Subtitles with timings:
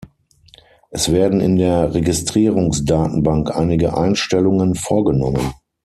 [0.89, 5.53] Es werden in der Registrierungsdatenbank einige Einstellungen vorgenommen.